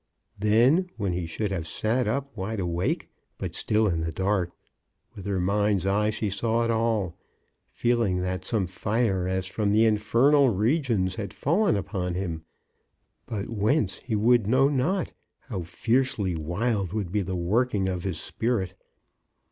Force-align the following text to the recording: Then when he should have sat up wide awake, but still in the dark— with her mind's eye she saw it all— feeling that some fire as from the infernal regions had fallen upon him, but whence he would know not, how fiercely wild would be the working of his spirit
Then 0.39 0.89
when 0.97 1.13
he 1.13 1.27
should 1.27 1.51
have 1.51 1.67
sat 1.67 2.07
up 2.07 2.35
wide 2.35 2.59
awake, 2.59 3.11
but 3.37 3.53
still 3.53 3.85
in 3.87 3.99
the 4.01 4.11
dark— 4.11 4.51
with 5.15 5.25
her 5.27 5.39
mind's 5.39 5.85
eye 5.85 6.09
she 6.09 6.27
saw 6.27 6.63
it 6.65 6.71
all— 6.71 7.19
feeling 7.67 8.19
that 8.21 8.43
some 8.43 8.65
fire 8.65 9.27
as 9.27 9.45
from 9.45 9.71
the 9.71 9.85
infernal 9.85 10.49
regions 10.49 11.13
had 11.13 11.35
fallen 11.35 11.75
upon 11.75 12.15
him, 12.15 12.43
but 13.27 13.47
whence 13.49 13.99
he 13.99 14.15
would 14.15 14.47
know 14.47 14.69
not, 14.69 15.13
how 15.41 15.61
fiercely 15.61 16.35
wild 16.35 16.93
would 16.93 17.11
be 17.11 17.21
the 17.21 17.35
working 17.35 17.87
of 17.87 18.01
his 18.03 18.19
spirit 18.19 18.73